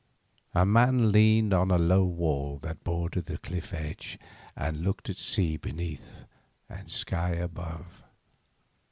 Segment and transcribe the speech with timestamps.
[0.55, 4.17] A man leaned on the low wall that bordered the cliff edge,
[4.55, 6.25] and looked at sea beneath
[6.67, 8.01] and sky above.